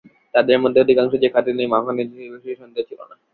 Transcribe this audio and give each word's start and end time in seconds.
তাদের 0.33 0.57
মধ্যে 0.59 0.79
অধিকাংশ 0.81 1.11
যে 1.15 1.27
খাঁটি 1.29 1.51
নয়, 1.51 1.71
মাখনের 1.73 2.07
সে 2.13 2.23
বিষয়ে 2.35 2.59
সন্দেহ 2.61 2.83
ছিল 2.89 2.99
না। 3.03 3.15